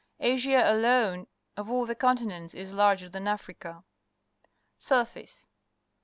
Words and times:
Asia 0.19 0.63
alone 0.67 1.27
of 1.55 1.69
all 1.69 1.85
the 1.85 1.93
continents 1.93 2.55
is 2.55 2.73
larger 2.73 3.07
than 3.07 3.27
Africa. 3.27 3.83
Surface. 4.79 5.47